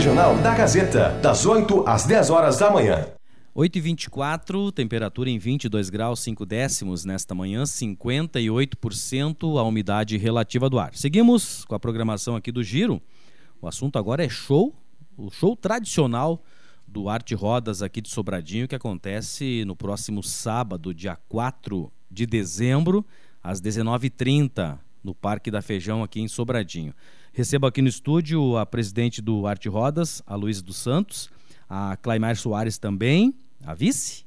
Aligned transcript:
Regional 0.00 0.34
da 0.38 0.54
Gazeta, 0.54 1.10
das 1.20 1.44
8 1.44 1.86
às 1.86 2.06
10 2.06 2.30
horas 2.30 2.56
da 2.56 2.70
manhã. 2.70 3.06
8h24, 3.54 4.72
temperatura 4.72 5.28
em 5.28 5.38
22 5.38 5.90
graus 5.90 6.20
5 6.20 6.46
décimos 6.46 7.04
nesta 7.04 7.34
manhã, 7.34 7.64
58% 7.64 9.58
a 9.58 9.62
umidade 9.62 10.16
relativa 10.16 10.70
do 10.70 10.78
ar. 10.78 10.94
Seguimos 10.94 11.66
com 11.66 11.74
a 11.74 11.78
programação 11.78 12.34
aqui 12.34 12.50
do 12.50 12.62
Giro. 12.62 12.98
O 13.60 13.68
assunto 13.68 13.98
agora 13.98 14.24
é 14.24 14.28
show, 14.30 14.74
o 15.18 15.30
show 15.30 15.54
tradicional 15.54 16.42
do 16.88 17.10
Arte 17.10 17.34
Rodas 17.34 17.82
aqui 17.82 18.00
de 18.00 18.08
Sobradinho, 18.08 18.66
que 18.66 18.74
acontece 18.74 19.66
no 19.66 19.76
próximo 19.76 20.22
sábado, 20.22 20.94
dia 20.94 21.18
4 21.28 21.92
de 22.10 22.24
dezembro, 22.24 23.04
às 23.42 23.60
19h30, 23.60 24.78
no 25.04 25.14
Parque 25.14 25.50
da 25.50 25.60
Feijão, 25.60 26.02
aqui 26.02 26.22
em 26.22 26.28
Sobradinho. 26.28 26.94
Recebo 27.32 27.66
aqui 27.66 27.80
no 27.80 27.88
estúdio 27.88 28.56
a 28.58 28.66
presidente 28.66 29.22
do 29.22 29.46
Arte 29.46 29.68
Rodas, 29.68 30.20
a 30.26 30.34
Luiz 30.34 30.60
dos 30.60 30.76
Santos, 30.76 31.30
a 31.68 31.96
Claimar 31.96 32.36
Soares 32.36 32.76
também, 32.76 33.32
a 33.64 33.72
vice, 33.72 34.24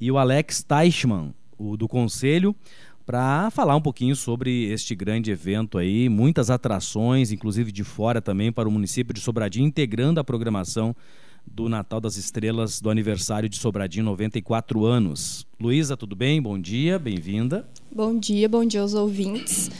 e 0.00 0.10
o 0.10 0.16
Alex 0.16 0.62
Teichmann, 0.62 1.34
o 1.58 1.76
do 1.76 1.86
conselho, 1.86 2.56
para 3.04 3.50
falar 3.50 3.76
um 3.76 3.82
pouquinho 3.82 4.16
sobre 4.16 4.64
este 4.72 4.94
grande 4.94 5.30
evento 5.30 5.76
aí, 5.76 6.08
muitas 6.08 6.48
atrações, 6.48 7.32
inclusive 7.32 7.70
de 7.70 7.84
fora 7.84 8.22
também 8.22 8.50
para 8.50 8.68
o 8.68 8.72
município 8.72 9.12
de 9.12 9.20
Sobradinho, 9.20 9.66
integrando 9.66 10.18
a 10.18 10.24
programação 10.24 10.96
do 11.46 11.68
Natal 11.68 12.00
das 12.00 12.16
Estrelas 12.16 12.80
do 12.80 12.88
aniversário 12.88 13.48
de 13.48 13.58
Sobradinho, 13.58 14.06
94 14.06 14.86
anos. 14.86 15.46
Luísa, 15.60 15.98
tudo 15.98 16.16
bem? 16.16 16.40
Bom 16.40 16.58
dia, 16.58 16.98
bem-vinda. 16.98 17.68
Bom 17.94 18.18
dia, 18.18 18.48
bom 18.48 18.64
dia 18.64 18.80
aos 18.80 18.94
ouvintes. 18.94 19.70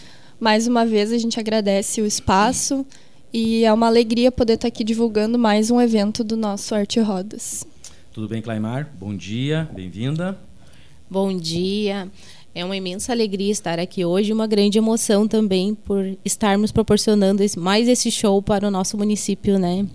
Mais 0.43 0.67
uma 0.67 0.85
vez 0.85 1.13
a 1.13 1.19
gente 1.19 1.39
agradece 1.39 2.03
o 2.03 2.05
espaço 2.05 2.85
e 3.33 3.65
é 3.65 3.73
uma 3.73 3.87
alegria 3.87 4.33
poder 4.33 4.55
estar 4.55 4.67
aqui 4.67 4.83
divulgando 4.83 5.39
mais 5.39 5.71
um 5.71 5.81
evento 5.81 6.25
do 6.25 6.37
nosso 6.37 6.75
Arte 6.75 6.99
Rodas. 6.99 7.65
Tudo 8.13 8.27
bem, 8.27 8.43
Claimar? 8.43 8.93
Bom 8.99 9.17
dia, 9.17 9.71
bem-vinda. 9.73 10.37
Bom 11.09 11.33
dia. 11.37 12.11
É 12.53 12.65
uma 12.65 12.77
imensa 12.77 13.13
alegria 13.13 13.53
estar 13.53 13.79
aqui 13.79 14.05
hoje 14.05 14.31
e 14.31 14.33
uma 14.33 14.49
grande 14.49 14.79
emoção 14.79 15.29
também 15.29 15.77
por 15.77 16.05
estarmos 16.25 16.73
proporcionando 16.73 17.41
mais 17.57 17.87
esse 17.87 18.11
show 18.11 18.43
para 18.43 18.67
o 18.67 18.71
nosso 18.71 18.99
município, 18.99 19.61
né? 19.61 19.87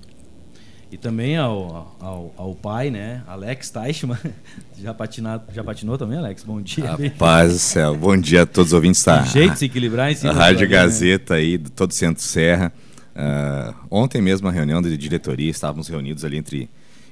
E 0.89 0.97
também 0.97 1.35
ao, 1.35 1.97
ao, 1.99 2.33
ao 2.37 2.55
pai, 2.55 2.89
né? 2.89 3.21
Alex 3.27 3.69
Teichmann. 3.69 4.17
Já, 4.79 4.93
patinado, 4.93 5.43
já 5.51 5.63
patinou 5.63 5.97
também, 5.97 6.19
Alex? 6.19 6.43
Bom 6.43 6.61
dia. 6.61 6.91
Rapaz 6.91 7.51
do 7.51 7.57
céu. 7.57 7.95
Bom 7.95 8.15
dia 8.15 8.43
a 8.43 8.45
todos 8.45 8.71
os 8.71 8.73
ouvintes. 8.73 9.03
Tá? 9.03 9.23
jeito 9.23 9.53
de 9.53 9.59
se 9.59 9.65
equilibrar 9.65 10.11
em 10.11 10.15
cima 10.15 10.31
A 10.31 10.35
Rádio 10.35 10.69
Gazeta 10.69 11.33
né? 11.33 11.39
aí, 11.39 11.57
do 11.57 11.71
todo 11.71 11.91
Centro 11.93 12.21
Serra. 12.21 12.71
Uh, 13.15 13.73
ontem 13.89 14.21
mesmo, 14.21 14.47
a 14.47 14.51
reunião 14.51 14.79
de 14.79 14.95
diretoria, 14.95 15.49
estávamos 15.49 15.87
reunidos 15.87 16.23
ali 16.23 16.37
entre 16.37 16.69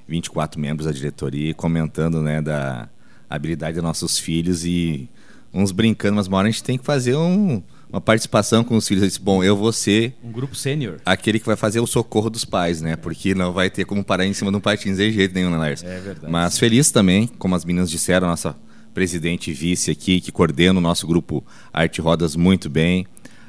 24 0.08 0.62
membros 0.62 0.86
da 0.86 0.92
diretoria, 0.92 1.56
comentando 1.56 2.22
né, 2.22 2.40
da 2.40 2.88
habilidade 3.28 3.74
dos 3.74 3.84
nossos 3.84 4.20
filhos 4.20 4.64
e 4.64 5.10
uns 5.52 5.72
brincando, 5.72 6.18
mas 6.18 6.28
uma 6.28 6.38
hora 6.38 6.48
a 6.48 6.52
gente 6.52 6.64
tem 6.64 6.78
que 6.78 6.86
fazer 6.86 7.16
um 7.16 7.64
uma 7.96 8.02
participação 8.02 8.62
com 8.62 8.76
os 8.76 8.86
filhos. 8.86 9.04
Eu 9.04 9.08
disse, 9.08 9.22
bom, 9.22 9.42
eu 9.42 9.56
vou 9.56 9.72
ser. 9.72 10.14
Um 10.22 10.30
grupo 10.30 10.54
sênior. 10.54 10.98
Aquele 11.06 11.40
que 11.40 11.46
vai 11.46 11.56
fazer 11.56 11.80
o 11.80 11.88
socorro 11.88 12.30
dos 12.30 12.44
pais, 12.44 12.82
né? 12.82 12.98
Porque 12.98 13.34
não 13.34 13.54
vai 13.54 13.70
ter 13.70 13.86
como 13.86 14.04
parar 14.04 14.26
em 14.26 14.34
cima 14.34 14.52
de 14.52 14.58
um 14.58 14.60
patins 14.60 14.98
de 14.98 15.14
jeito 15.14 15.34
nenhum, 15.34 15.50
né, 15.50 15.58
Lars? 15.58 15.82
É 15.82 16.02
verdade. 16.02 16.30
Mas 16.30 16.60
feliz 16.60 16.92
também, 16.92 17.26
como 17.26 17.56
as 17.56 17.64
meninas 17.64 17.90
disseram, 17.90 18.28
a 18.28 18.32
nossa 18.32 18.54
presidente 18.94 19.50
e 19.50 19.54
vice 19.54 19.92
aqui, 19.92 20.20
que 20.20 20.30
coordena 20.30 20.78
o 20.78 20.82
nosso 20.82 21.08
grupo 21.08 21.42
Arte 21.72 22.02
Rodas 22.02 22.36
muito 22.36 22.70
bem. 22.70 23.08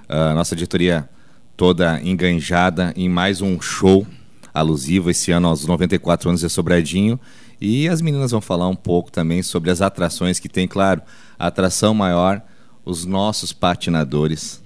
A 0.09 0.33
nossa 0.33 0.55
diretoria 0.55 1.09
toda 1.57 2.01
enganjada 2.01 2.95
em 2.97 3.09
mais 3.09 3.41
um 3.41 3.61
show 3.61 4.07
alusivo 4.55 5.11
esse 5.11 5.33
ano 5.33 5.49
aos 5.49 5.67
94 5.67 6.29
anos 6.29 6.41
de 6.41 6.49
Sobradinho. 6.49 7.19
E 7.61 7.89
as 7.89 8.01
meninas 8.01 8.31
vão 8.31 8.41
falar 8.41 8.69
um 8.69 8.77
pouco 8.77 9.11
também 9.11 9.43
sobre 9.43 9.73
as 9.73 9.83
atrações 9.83 10.39
que 10.39 10.49
tem, 10.49 10.69
claro, 10.69 11.03
a 11.37 11.49
atração 11.49 11.93
maior 11.93 12.41
os 12.87 13.05
nossos 13.05 13.53
patinadores, 13.53 14.63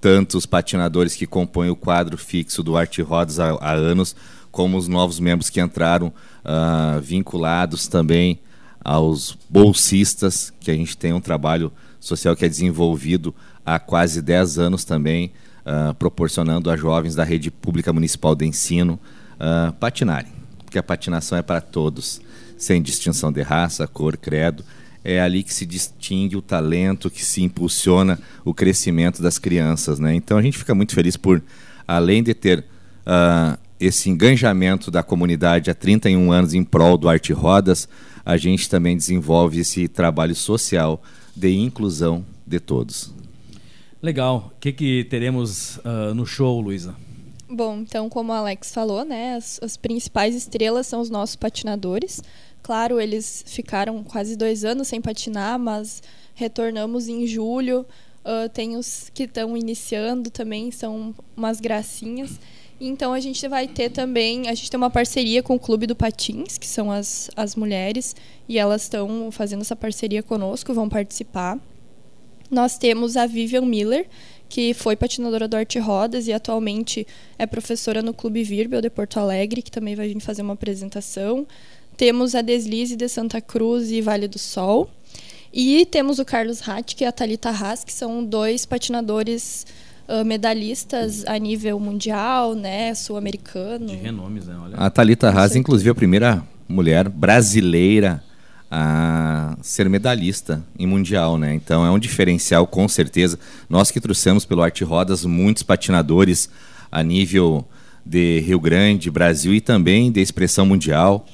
tanto 0.00 0.38
os 0.38 0.46
patinadores 0.46 1.14
que 1.14 1.26
compõem 1.26 1.68
o 1.68 1.76
quadro 1.76 2.16
fixo 2.16 2.62
do 2.62 2.78
Arte 2.78 3.02
Rodas 3.02 3.38
há, 3.38 3.50
há 3.60 3.72
anos, 3.72 4.16
como 4.50 4.78
os 4.78 4.88
novos 4.88 5.20
membros 5.20 5.50
que 5.50 5.60
entraram 5.60 6.08
uh, 6.08 7.00
vinculados 7.00 7.86
também 7.86 8.40
aos 8.82 9.38
bolsistas, 9.48 10.52
que 10.60 10.70
a 10.70 10.74
gente 10.74 10.96
tem 10.96 11.12
um 11.12 11.20
trabalho 11.20 11.70
social 12.00 12.34
que 12.34 12.44
é 12.44 12.48
desenvolvido 12.48 13.34
há 13.64 13.78
quase 13.78 14.22
10 14.22 14.58
anos 14.58 14.82
também, 14.82 15.30
uh, 15.60 15.94
proporcionando 15.94 16.70
a 16.70 16.76
jovens 16.76 17.14
da 17.14 17.22
rede 17.22 17.50
pública 17.50 17.92
municipal 17.92 18.34
de 18.34 18.46
ensino 18.46 18.98
uh, 19.34 19.72
patinarem, 19.74 20.32
porque 20.64 20.78
a 20.78 20.82
patinação 20.82 21.36
é 21.36 21.42
para 21.42 21.60
todos, 21.60 22.20
sem 22.56 22.80
distinção 22.80 23.30
de 23.30 23.42
raça, 23.42 23.86
cor, 23.86 24.16
credo 24.16 24.64
é 25.04 25.20
ali 25.20 25.42
que 25.42 25.52
se 25.52 25.66
distingue 25.66 26.36
o 26.36 26.42
talento, 26.42 27.10
que 27.10 27.24
se 27.24 27.42
impulsiona 27.42 28.18
o 28.44 28.54
crescimento 28.54 29.20
das 29.22 29.38
crianças. 29.38 29.98
Né? 29.98 30.14
Então 30.14 30.38
a 30.38 30.42
gente 30.42 30.58
fica 30.58 30.74
muito 30.74 30.94
feliz 30.94 31.16
por, 31.16 31.42
além 31.86 32.22
de 32.22 32.34
ter 32.34 32.60
uh, 32.60 33.58
esse 33.80 34.08
engajamento 34.08 34.90
da 34.90 35.02
comunidade 35.02 35.70
há 35.70 35.74
31 35.74 36.30
anos 36.30 36.54
em 36.54 36.62
prol 36.62 36.96
do 36.96 37.08
Arte 37.08 37.32
Rodas, 37.32 37.88
a 38.24 38.36
gente 38.36 38.70
também 38.70 38.96
desenvolve 38.96 39.60
esse 39.60 39.88
trabalho 39.88 40.34
social 40.34 41.02
de 41.34 41.52
inclusão 41.52 42.24
de 42.46 42.60
todos. 42.60 43.12
Legal. 44.00 44.52
O 44.56 44.60
que, 44.60 44.72
que 44.72 45.04
teremos 45.04 45.78
uh, 45.78 46.14
no 46.14 46.26
show, 46.26 46.60
Luísa? 46.60 46.94
Bom, 47.48 47.78
então, 47.78 48.08
como 48.08 48.32
o 48.32 48.34
Alex 48.34 48.72
falou, 48.72 49.04
né, 49.04 49.34
as, 49.36 49.60
as 49.62 49.76
principais 49.76 50.34
estrelas 50.34 50.86
são 50.86 51.00
os 51.00 51.10
nossos 51.10 51.36
patinadores. 51.36 52.22
Claro, 52.62 53.00
eles 53.00 53.44
ficaram 53.46 54.02
quase 54.04 54.36
dois 54.36 54.64
anos 54.64 54.88
sem 54.88 55.00
patinar, 55.00 55.58
mas 55.58 56.02
retornamos 56.34 57.08
em 57.08 57.26
julho. 57.26 57.84
Uh, 58.24 58.48
tem 58.50 58.76
os 58.76 59.10
que 59.12 59.24
estão 59.24 59.56
iniciando 59.56 60.30
também, 60.30 60.70
são 60.70 61.14
umas 61.36 61.60
gracinhas. 61.60 62.38
Então 62.80 63.12
a 63.12 63.20
gente 63.20 63.46
vai 63.46 63.68
ter 63.68 63.90
também, 63.90 64.48
a 64.48 64.54
gente 64.54 64.70
tem 64.70 64.78
uma 64.78 64.90
parceria 64.90 65.42
com 65.42 65.54
o 65.54 65.58
Clube 65.58 65.86
do 65.86 65.94
Patins, 65.94 66.58
que 66.58 66.66
são 66.66 66.90
as, 66.90 67.30
as 67.36 67.54
mulheres, 67.54 68.14
e 68.48 68.58
elas 68.58 68.82
estão 68.82 69.30
fazendo 69.30 69.60
essa 69.60 69.76
parceria 69.76 70.22
conosco, 70.22 70.74
vão 70.74 70.88
participar. 70.88 71.58
Nós 72.50 72.76
temos 72.76 73.16
a 73.16 73.24
Vivian 73.24 73.62
Miller, 73.62 74.06
que 74.48 74.74
foi 74.74 74.94
patinadora 74.94 75.48
do 75.48 75.56
Arte 75.56 75.78
Rodas 75.78 76.26
e 76.26 76.32
atualmente 76.32 77.06
é 77.38 77.46
professora 77.46 78.02
no 78.02 78.12
Clube 78.12 78.42
Virbel 78.42 78.82
de 78.82 78.90
Porto 78.90 79.18
Alegre, 79.18 79.62
que 79.62 79.70
também 79.70 79.94
vai 79.94 80.08
vir 80.08 80.20
fazer 80.20 80.42
uma 80.42 80.52
apresentação. 80.52 81.46
Temos 81.96 82.34
a 82.34 82.40
Deslize 82.40 82.96
de 82.96 83.08
Santa 83.08 83.40
Cruz 83.40 83.90
e 83.90 84.00
Vale 84.00 84.26
do 84.26 84.38
Sol. 84.38 84.90
E 85.52 85.84
temos 85.84 86.18
o 86.18 86.24
Carlos 86.24 86.66
Hatt 86.66 86.98
e 86.98 87.04
a 87.04 87.12
Talita 87.12 87.50
Haas, 87.50 87.84
que 87.84 87.92
são 87.92 88.24
dois 88.24 88.64
patinadores 88.64 89.66
uh, 90.08 90.24
medalhistas 90.24 91.24
a 91.26 91.38
nível 91.38 91.78
mundial, 91.78 92.54
né, 92.54 92.94
sul-americano. 92.94 93.86
De 93.86 93.96
renomes, 93.96 94.46
né? 94.46 94.56
Olha. 94.62 94.76
A 94.76 94.88
Talita 94.88 95.28
Haas, 95.28 95.54
inclusive, 95.54 95.90
a 95.90 95.94
primeira 95.94 96.42
mulher 96.66 97.08
brasileira 97.08 98.22
a 98.74 99.54
ser 99.60 99.86
medalhista 99.90 100.64
em 100.78 100.86
mundial, 100.86 101.36
né? 101.36 101.52
Então 101.52 101.84
é 101.84 101.90
um 101.90 101.98
diferencial 101.98 102.66
com 102.66 102.88
certeza. 102.88 103.38
Nós 103.68 103.90
que 103.90 104.00
trouxemos 104.00 104.46
pelo 104.46 104.62
Arte 104.62 104.82
Rodas 104.82 105.26
muitos 105.26 105.62
patinadores 105.62 106.48
a 106.90 107.02
nível 107.02 107.66
de 108.04 108.40
Rio 108.40 108.58
Grande, 108.58 109.10
Brasil 109.10 109.52
e 109.52 109.60
também 109.60 110.10
de 110.10 110.22
expressão 110.22 110.64
mundial 110.64 111.26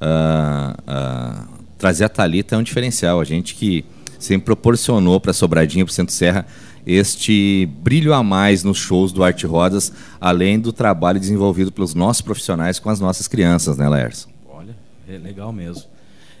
uh, 0.00 0.80
uh, 0.80 1.64
trazer 1.78 2.04
a 2.04 2.08
Talita 2.08 2.54
é 2.54 2.58
um 2.58 2.62
diferencial. 2.62 3.20
A 3.20 3.24
gente 3.24 3.54
que 3.54 3.84
sempre 4.18 4.46
proporcionou 4.46 5.20
para 5.20 5.32
Sobradinho, 5.32 5.84
para 5.84 5.94
Centro 5.94 6.14
Serra, 6.14 6.46
este 6.86 7.68
brilho 7.82 8.12
a 8.12 8.22
mais 8.22 8.62
nos 8.62 8.78
shows 8.78 9.12
do 9.12 9.24
Arte 9.24 9.46
Rodas, 9.46 9.92
além 10.20 10.58
do 10.58 10.72
trabalho 10.72 11.18
desenvolvido 11.18 11.72
pelos 11.72 11.94
nossos 11.94 12.22
profissionais 12.22 12.78
com 12.78 12.90
as 12.90 13.00
nossas 13.00 13.26
crianças, 13.26 13.76
né, 13.76 13.88
Lerson? 13.88 14.28
Olha, 14.48 14.76
é 15.08 15.16
legal 15.16 15.52
mesmo. 15.52 15.84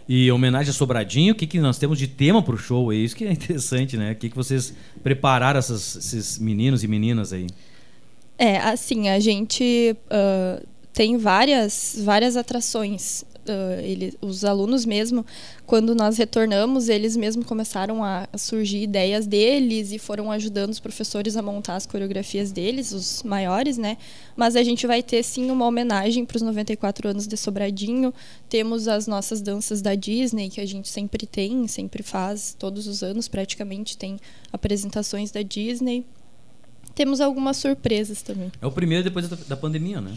E 0.06 0.30
homenagem 0.30 0.70
a 0.70 0.72
Sobradinho, 0.74 1.32
o 1.32 1.36
que, 1.36 1.46
que 1.46 1.58
nós 1.58 1.78
temos 1.78 1.98
de 1.98 2.06
tema 2.06 2.42
para 2.42 2.54
o 2.54 2.58
show? 2.58 2.92
É 2.92 2.96
isso 2.96 3.16
que 3.16 3.24
é 3.24 3.32
interessante, 3.32 3.96
né? 3.96 4.12
O 4.12 4.16
que, 4.16 4.28
que 4.28 4.36
vocês 4.36 4.74
prepararam 5.02 5.58
essas, 5.58 5.96
esses 5.96 6.38
meninos 6.38 6.84
e 6.84 6.88
meninas 6.88 7.32
aí? 7.32 7.46
É, 8.36 8.58
assim, 8.58 9.08
a 9.08 9.18
gente 9.18 9.96
uh, 10.06 10.66
tem 10.92 11.16
várias, 11.16 11.96
várias 12.04 12.36
atrações 12.36 13.24
uh, 13.48 13.80
ele, 13.80 14.14
os 14.20 14.44
alunos 14.44 14.84
mesmo, 14.84 15.24
quando 15.66 15.94
nós 15.94 16.16
retornamos, 16.16 16.88
eles 16.88 17.16
mesmo 17.16 17.44
começaram 17.44 18.04
a, 18.04 18.28
surgir 18.36 18.82
ideias 18.82 19.26
deles 19.26 19.92
e 19.92 19.98
foram 19.98 20.30
ajudando 20.30 20.70
os 20.70 20.80
professores 20.80 21.36
a 21.36 21.42
montar 21.42 21.76
as 21.76 21.86
coreografias 21.86 22.52
deles, 22.52 22.92
os 22.92 23.22
maiores, 23.22 23.78
né? 23.78 23.96
Mas 24.36 24.56
a 24.56 24.62
gente 24.62 24.86
vai 24.86 25.02
ter 25.02 25.22
sim 25.22 25.50
uma 25.50 25.66
homenagem 25.66 26.24
para 26.24 26.36
os 26.36 26.42
94 26.42 27.08
anos 27.08 27.26
de 27.26 27.36
Sobradinho. 27.36 28.12
Temos 28.48 28.88
as 28.88 29.06
nossas 29.06 29.40
danças 29.40 29.80
da 29.80 29.94
Disney, 29.94 30.48
que 30.48 30.60
a 30.60 30.66
gente 30.66 30.88
sempre 30.88 31.26
tem, 31.26 31.66
sempre 31.68 32.02
faz, 32.02 32.54
todos 32.58 32.86
os 32.86 33.02
anos 33.02 33.28
praticamente 33.28 33.96
tem 33.96 34.18
apresentações 34.52 35.30
da 35.30 35.42
Disney. 35.42 36.04
Temos 36.94 37.20
algumas 37.20 37.56
surpresas 37.56 38.22
também. 38.22 38.52
É 38.60 38.66
o 38.66 38.70
primeiro 38.70 39.02
depois 39.02 39.28
da 39.28 39.56
pandemia, 39.56 40.00
né? 40.00 40.16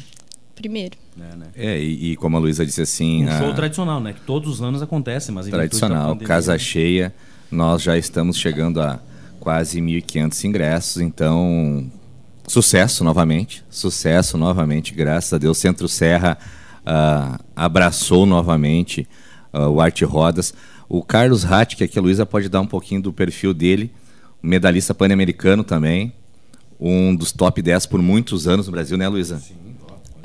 Primeiro. 0.57 0.97
É, 1.17 1.35
né? 1.35 1.45
É, 1.55 1.79
e, 1.79 2.11
e 2.11 2.15
como 2.15 2.35
a 2.35 2.39
Luísa 2.39 2.65
disse 2.65 2.81
assim. 2.81 3.25
Um 3.25 3.37
show 3.37 3.51
a- 3.51 3.53
tradicional, 3.53 3.99
né? 4.01 4.13
Que 4.13 4.21
todos 4.21 4.55
os 4.55 4.61
anos 4.61 4.81
acontece, 4.81 5.31
mas 5.31 5.47
tradicional, 5.47 6.09
pandemia, 6.09 6.27
casa 6.27 6.53
né? 6.53 6.59
cheia. 6.59 7.13
Nós 7.49 7.81
já 7.81 7.97
estamos 7.97 8.37
chegando 8.37 8.81
a 8.81 8.99
quase 9.39 9.79
1.500 9.79 10.43
ingressos, 10.43 11.01
então 11.01 11.89
sucesso 12.47 13.03
novamente, 13.03 13.63
sucesso 13.69 14.37
novamente, 14.37 14.93
graças 14.93 15.31
a 15.31 15.37
Deus. 15.37 15.57
Centro 15.57 15.87
Serra 15.87 16.37
ah, 16.85 17.39
abraçou 17.55 18.25
novamente 18.25 19.07
ah, 19.53 19.69
o 19.69 19.79
Arte 19.79 20.03
Rodas. 20.03 20.53
O 20.89 21.03
Carlos 21.03 21.43
Ratti, 21.43 21.75
que 21.75 21.83
aqui 21.83 21.99
a 21.99 22.01
Luísa 22.01 22.25
pode 22.25 22.49
dar 22.49 22.61
um 22.61 22.67
pouquinho 22.67 23.01
do 23.01 23.13
perfil 23.13 23.53
dele, 23.53 23.91
medalhista 24.41 24.93
pan-americano 24.93 25.63
também, 25.63 26.13
um 26.79 27.15
dos 27.15 27.31
top 27.31 27.61
10 27.61 27.85
por 27.87 28.01
muitos 28.01 28.47
anos 28.47 28.67
no 28.67 28.71
Brasil, 28.71 28.97
né, 28.97 29.07
Luísa? 29.07 29.41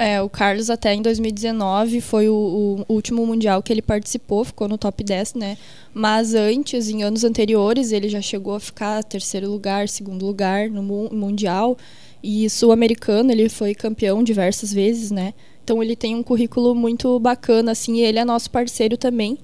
É, 0.05 0.21
o 0.21 0.29
Carlos 0.29 0.69
até 0.69 0.93
em 0.93 1.01
2019 1.01 2.01
foi 2.01 2.29
o, 2.29 2.85
o 2.89 2.93
último 2.93 3.25
mundial 3.25 3.63
que 3.63 3.73
ele 3.73 3.81
participou, 3.81 4.45
ficou 4.45 4.67
no 4.67 4.77
top 4.77 5.05
10, 5.05 5.35
né? 5.35 5.57
Mas 5.95 6.35
antes, 6.35 6.89
em 6.89 7.05
anos 7.05 7.23
anteriores, 7.23 7.93
ele 7.93 8.09
já 8.09 8.21
chegou 8.21 8.55
a 8.57 8.61
ficar 8.61 9.05
terceiro 9.05 9.49
lugar, 9.49 9.89
segundo 9.89 10.27
lugar 10.27 10.69
no 10.69 10.83
mu- 10.83 11.09
mundial. 11.13 11.79
E 12.21 12.51
sul-americano, 12.51 13.31
ele 13.31 13.49
foi 13.49 13.77
campeão 13.77 14.25
diversas 14.25 14.73
vezes, 14.73 15.13
né? 15.13 15.35
Então 15.63 15.81
ele 15.81 15.95
tem 15.95 16.17
um 16.17 16.23
currículo 16.23 16.75
muito 16.75 17.17
bacana, 17.21 17.71
assim, 17.71 17.99
e 17.99 18.01
ele 18.03 18.19
é 18.19 18.25
nosso 18.25 18.51
parceiro 18.51 18.97
também. 18.97 19.39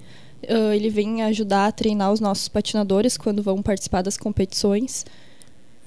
Ah, 0.47 0.75
ele 0.75 0.89
vem 0.89 1.21
ajudar 1.23 1.67
a 1.67 1.71
treinar 1.71 2.11
os 2.11 2.19
nossos 2.19 2.49
patinadores 2.49 3.15
quando 3.17 3.41
vão 3.41 3.61
participar 3.61 4.01
das 4.01 4.17
competições. 4.17 5.05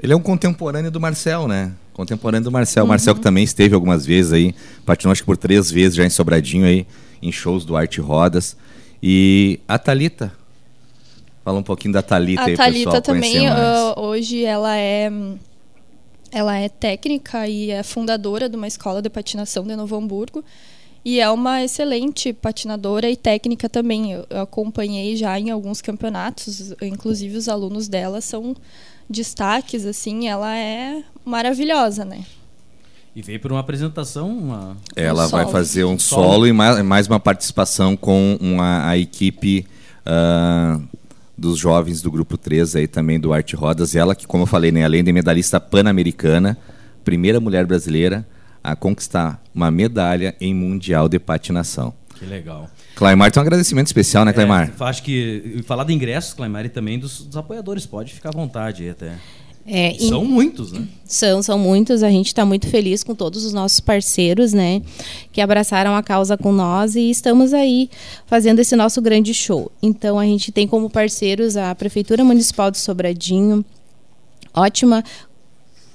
Ele 0.00 0.12
é 0.12 0.16
um 0.16 0.20
contemporâneo 0.22 0.90
do 0.90 1.00
Marcel, 1.00 1.46
né? 1.48 1.72
Contemporâneo 1.92 2.44
do 2.44 2.52
Marcel. 2.52 2.84
O 2.84 2.88
Marcel 2.88 3.14
que 3.14 3.20
também 3.20 3.44
esteve 3.44 3.74
algumas 3.74 4.06
vezes 4.06 4.32
aí, 4.32 4.54
patinou 4.86 5.12
acho 5.12 5.22
que 5.22 5.26
por 5.26 5.36
três 5.36 5.70
vezes 5.70 5.94
já 5.94 6.04
em 6.04 6.10
Sobradinho 6.10 6.66
aí, 6.66 6.86
em 7.20 7.30
shows 7.30 7.64
do 7.64 7.76
Arte 7.76 8.00
Rodas. 8.00 8.56
E 9.02 9.60
a 9.66 9.78
Thalita. 9.78 10.32
Fala 11.44 11.58
um 11.58 11.62
pouquinho 11.62 11.92
da 11.92 12.02
Thalita 12.02 12.42
aí, 12.42 12.54
A 12.54 12.56
pessoal, 12.56 12.72
Thalita 12.72 13.00
também, 13.02 13.32
conhecer 13.32 13.48
mais. 13.50 13.60
ah, 13.60 13.94
hoje 14.00 14.44
ela 14.44 14.76
é 14.76 15.10
ela 16.30 16.56
é 16.56 16.68
técnica 16.68 17.46
e 17.46 17.70
é 17.70 17.82
fundadora 17.82 18.48
de 18.48 18.56
uma 18.56 18.66
escola 18.66 19.02
de 19.02 19.10
patinação 19.10 19.64
de 19.64 19.76
Novo 19.76 19.94
Hamburgo. 19.96 20.42
E 21.04 21.20
é 21.20 21.28
uma 21.28 21.62
excelente 21.62 22.32
patinadora 22.32 23.10
e 23.10 23.16
técnica 23.16 23.68
também. 23.68 24.12
Eu 24.12 24.24
acompanhei 24.40 25.16
já 25.16 25.38
em 25.38 25.50
alguns 25.50 25.82
campeonatos, 25.82 26.72
inclusive 26.80 27.36
os 27.36 27.48
alunos 27.48 27.88
dela 27.88 28.20
são 28.20 28.56
destaques, 29.12 29.86
assim, 29.86 30.28
ela 30.28 30.56
é 30.56 31.02
maravilhosa, 31.24 32.04
né? 32.04 32.24
E 33.14 33.20
veio 33.20 33.38
por 33.38 33.52
uma 33.52 33.60
apresentação, 33.60 34.30
uma... 34.30 34.76
Ela 34.96 35.26
um 35.26 35.28
vai 35.28 35.46
fazer 35.50 35.84
um 35.84 35.98
Solo. 35.98 36.24
solo 36.24 36.46
e 36.46 36.52
mais, 36.52 36.82
mais 36.82 37.06
uma 37.06 37.20
participação 37.20 37.94
com 37.94 38.38
uma, 38.40 38.88
a 38.88 38.96
equipe 38.96 39.66
ah, 40.06 40.80
dos 41.36 41.58
jovens 41.58 42.00
do 42.00 42.10
Grupo 42.10 42.38
3 42.38 42.76
aí 42.76 42.88
também 42.88 43.20
do 43.20 43.32
Arte 43.32 43.54
Rodas. 43.54 43.94
Ela 43.94 44.14
que, 44.14 44.26
como 44.26 44.44
eu 44.44 44.46
falei, 44.46 44.72
né, 44.72 44.84
além 44.84 45.04
de 45.04 45.12
medalhista 45.12 45.60
pan-americana, 45.60 46.56
primeira 47.04 47.38
mulher 47.38 47.66
brasileira 47.66 48.26
a 48.64 48.76
conquistar 48.76 49.42
uma 49.54 49.70
medalha 49.70 50.34
em 50.40 50.54
Mundial 50.54 51.08
de 51.08 51.18
Patinação. 51.18 51.92
Que 52.22 52.28
legal. 52.28 52.68
Claymar 52.94 53.30
tem 53.32 53.40
um 53.40 53.42
agradecimento 53.42 53.86
especial, 53.88 54.24
né, 54.24 54.32
Claymar? 54.32 54.72
É, 54.78 54.84
acho 54.84 55.02
que 55.02 55.60
falar 55.66 55.84
de 55.84 55.92
ingressos, 55.92 56.34
Claymar, 56.34 56.64
e 56.64 56.68
também 56.68 56.98
dos, 56.98 57.22
dos 57.22 57.36
apoiadores, 57.36 57.84
pode 57.86 58.12
ficar 58.12 58.28
à 58.28 58.32
vontade 58.32 58.84
aí 58.84 58.90
até. 58.90 59.12
É, 59.64 59.92
em- 59.92 60.08
São 60.08 60.24
muitos, 60.24 60.72
né? 60.72 60.86
São, 61.04 61.40
são 61.42 61.56
muitos. 61.58 62.02
A 62.02 62.10
gente 62.10 62.26
está 62.26 62.44
muito 62.44 62.66
feliz 62.68 63.04
com 63.04 63.14
todos 63.14 63.44
os 63.44 63.52
nossos 63.52 63.78
parceiros, 63.80 64.52
né? 64.52 64.82
Que 65.30 65.40
abraçaram 65.40 65.94
a 65.94 66.02
causa 66.02 66.36
com 66.36 66.50
nós 66.52 66.96
e 66.96 67.08
estamos 67.10 67.52
aí 67.54 67.88
fazendo 68.26 68.58
esse 68.58 68.74
nosso 68.74 69.00
grande 69.00 69.32
show. 69.32 69.70
Então, 69.80 70.18
a 70.18 70.24
gente 70.24 70.50
tem 70.50 70.66
como 70.66 70.90
parceiros 70.90 71.56
a 71.56 71.72
Prefeitura 71.76 72.24
Municipal 72.24 72.70
de 72.72 72.78
Sobradinho, 72.78 73.64
ótima. 74.54 75.02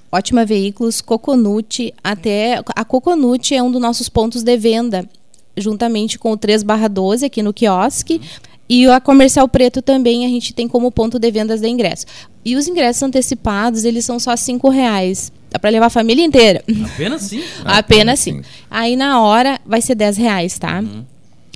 Ótima 0.10 0.46
Veículos, 0.46 1.02
Coconut, 1.02 1.94
até 2.02 2.62
a 2.74 2.86
Coconut 2.86 3.54
é 3.54 3.62
um 3.62 3.70
dos 3.70 3.82
nossos 3.82 4.08
pontos 4.08 4.42
de 4.42 4.58
venda, 4.58 5.08
juntamente 5.58 6.18
com 6.18 6.32
o 6.32 6.38
3 6.38 6.64
12 6.92 7.26
aqui 7.26 7.42
no 7.44 7.54
quiosque. 7.54 8.22
E 8.70 8.86
a 8.88 9.00
Comercial 9.00 9.48
Preto 9.48 9.82
também 9.82 10.26
a 10.26 10.30
gente 10.30 10.54
tem 10.54 10.68
como 10.68 10.92
ponto 10.92 11.18
de 11.18 11.32
vendas 11.32 11.62
de 11.62 11.70
ingresso. 11.70 12.06
E 12.44 12.56
os 12.56 12.68
ingressos 12.68 13.02
antecipados, 13.04 13.86
eles 13.86 14.04
são 14.04 14.20
só 14.20 14.36
cinco 14.36 14.70
reais. 14.70 15.32
Dá 15.50 15.58
para 15.58 15.70
levar 15.70 15.86
a 15.86 15.90
família 15.90 16.24
inteira. 16.24 16.62
Apenas 16.86 17.22
sim. 17.24 17.42
Ah, 17.64 17.78
Apenas 17.78 18.20
sim. 18.20 18.44
sim. 18.44 18.50
Aí 18.70 18.96
na 18.98 19.22
hora 19.22 19.60
vai 19.66 19.82
ser 19.82 19.96
10 19.96 20.18
reais, 20.18 20.60
tá? 20.60 20.84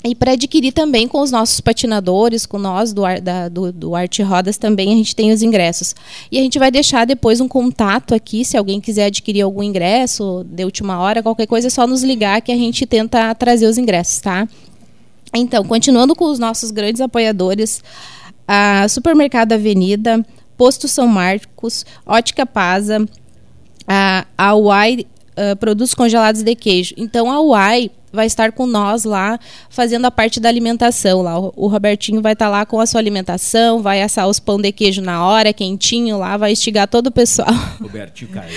E 0.04 0.16
para 0.16 0.32
adquirir 0.32 0.72
também 0.72 1.08
com 1.08 1.22
os 1.22 1.30
nossos 1.30 1.62
patinadores, 1.62 2.48
com 2.48 2.58
nós 2.58 2.92
do, 2.92 3.04
da- 3.22 3.48
do, 3.50 3.72
do 3.72 3.96
Arte 3.96 4.24
Rodas 4.24 4.58
também, 4.58 4.92
a 4.92 4.96
gente 4.96 5.16
tem 5.16 5.32
os 5.32 5.44
ingressos. 5.44 5.94
E 6.32 6.40
a 6.40 6.42
gente 6.42 6.58
vai 6.58 6.72
deixar 6.72 7.06
depois 7.06 7.40
um 7.40 7.48
contato 7.48 8.16
aqui, 8.16 8.44
se 8.44 8.58
alguém 8.58 8.82
quiser 8.82 9.06
adquirir 9.06 9.42
algum 9.42 9.62
ingresso 9.62 10.44
de 10.50 10.66
última 10.66 10.98
hora, 11.00 11.22
qualquer 11.22 11.46
coisa, 11.46 11.68
é 11.68 11.70
só 11.70 11.86
nos 11.86 12.02
ligar 12.02 12.42
que 12.42 12.52
a 12.52 12.56
gente 12.58 12.84
tenta 12.88 13.34
trazer 13.36 13.68
os 13.68 13.78
ingressos, 13.78 14.20
tá? 14.20 14.48
Então, 15.36 15.64
continuando 15.64 16.16
com 16.16 16.26
os 16.26 16.40
nossos 16.40 16.72
grandes 16.72 17.00
apoiadores, 17.00 17.84
a 18.48 18.88
Supermercado 18.90 19.54
Avenida, 19.54 20.26
Posto 20.58 20.88
São 20.88 21.08
Marcos, 21.08 21.86
Ótica 22.06 22.44
Pasa, 22.44 23.08
a, 23.88 24.26
a 24.36 24.56
Uai 24.56 25.06
Produtos 25.60 25.94
Congelados 25.94 26.44
de 26.44 26.56
Queijo. 26.56 26.94
Então, 26.98 27.32
a 27.32 27.40
Uai 27.40 27.90
vai 28.12 28.26
estar 28.26 28.52
com 28.52 28.66
nós 28.66 29.04
lá, 29.04 29.40
fazendo 29.70 30.06
a 30.06 30.12
parte 30.12 30.40
da 30.40 30.50
alimentação. 30.50 31.22
Lá. 31.22 31.40
O, 31.40 31.68
Robertinho 31.68 32.22
vai 32.22 32.34
estar 32.34 32.50
lá 32.50 32.66
com 32.66 32.80
a 32.80 32.86
sua 32.86 33.00
alimentação, 33.00 33.82
vai 33.82 34.02
assar 34.02 34.28
os 34.28 34.40
pão 34.40 34.60
de 34.60 34.72
queijo 34.72 35.02
na 35.02 35.26
hora, 35.26 35.54
quentinho 35.54 36.18
lá, 36.18 36.38
vai 36.38 36.52
estigar 36.52 36.88
todo 36.88 37.08
o 37.08 37.12
pessoal. 37.12 37.54
Robertinho 37.82 38.32
caiu. 38.32 38.56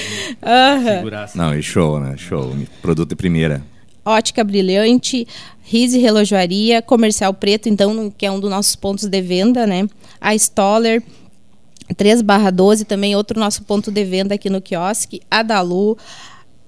Figuraça. 0.96 1.38
Não, 1.38 1.54
e 1.54 1.62
show, 1.62 2.00
né? 2.00 2.16
Show. 2.16 2.54
Produto 2.82 3.10
de 3.10 3.16
primeira. 3.16 3.62
Ótica 4.04 4.44
Brilhante, 4.44 5.26
Rise 5.62 5.98
Relojoaria, 5.98 6.82
Comercial 6.82 7.32
Preto, 7.32 7.70
então, 7.70 8.10
que 8.10 8.26
é 8.26 8.30
um 8.30 8.38
dos 8.38 8.50
nossos 8.50 8.76
pontos 8.76 9.06
de 9.06 9.22
venda, 9.22 9.66
né? 9.66 9.88
A 10.20 10.34
Stoller, 10.34 11.02
3 11.96 12.22
12, 12.52 12.84
também 12.84 13.16
outro 13.16 13.40
nosso 13.40 13.62
ponto 13.64 13.90
de 13.90 14.04
venda 14.04 14.34
aqui 14.34 14.50
no 14.50 14.60
quiosque. 14.60 15.22
A 15.30 15.42
Dalu, 15.42 15.96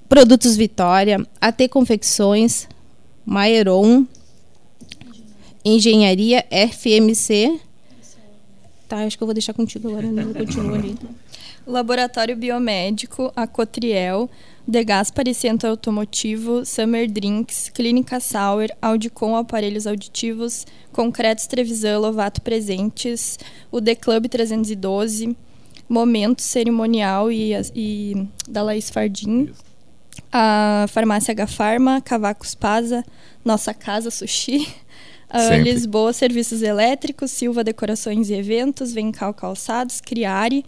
Produtos 0.09 0.57
Vitória, 0.57 1.27
AT 1.41 1.69
Confecções, 1.69 2.69
Maeron, 3.27 4.07
Engenharia 5.65 6.45
FMC. 6.49 7.61
Tá, 8.87 8.99
acho 8.99 9.19
que 9.19 9.23
eu 9.25 9.27
vou 9.27 9.35
deixar 9.35 9.53
contigo 9.53 9.89
agora, 9.89 10.07
né? 10.07 10.23
eu 10.23 10.33
continuo 10.33 10.77
ali. 10.77 10.97
Laboratório 11.67 12.37
Biomédico, 12.37 13.33
a 13.35 13.45
Cotriel, 13.45 14.31
De 14.67 14.85
Gaspari 14.85 15.35
Centro 15.35 15.69
Automotivo, 15.69 16.65
Summer 16.65 17.11
Drinks, 17.11 17.69
Clínica 17.69 18.21
Sauer, 18.21 18.71
Audicom 18.81 19.35
Aparelhos 19.35 19.89
Auditivos, 19.89 20.65
Concretos 20.93 21.49
Trevisan 21.49 21.99
Lovato 21.99 22.41
Presentes, 22.41 23.41
o 23.73 23.81
The 23.81 23.97
Club 23.97 24.29
312, 24.29 25.37
Momento 25.89 26.43
Cerimonial 26.43 27.33
e, 27.33 27.53
e 27.75 28.29
da 28.49 28.63
Laís 28.63 28.89
Fardim, 28.89 29.51
a 30.33 30.87
Farmácia 30.89 31.33
H 31.33 31.47
Farma, 31.47 32.01
Cavacos 32.01 32.55
Pasa, 32.55 33.05
Nossa 33.45 33.73
Casa 33.75 34.11
Sushi. 34.11 34.67
Lisboa 35.63 36.13
Serviços 36.13 36.63
Elétricos, 36.63 37.31
Silva 37.31 37.65
Decorações 37.65 38.31
e 38.31 38.35
Eventos, 38.35 38.93
Vencal 38.93 39.35
Calçados, 39.35 40.01
Criari, 40.01 40.65